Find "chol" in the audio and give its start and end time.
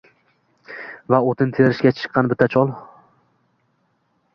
2.59-2.77